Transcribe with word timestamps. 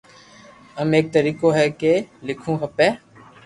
امي 0.81 0.95
ايڪ 0.97 1.05
طريقو 1.17 1.47
ھي 1.57 1.65
ڪي 1.81 1.93
ليکووُ 2.25 2.55
کپي 2.61 2.87